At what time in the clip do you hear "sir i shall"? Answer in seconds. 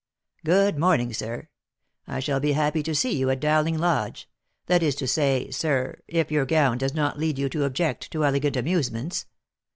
1.13-2.39